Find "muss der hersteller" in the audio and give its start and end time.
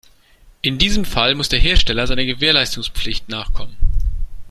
1.35-2.07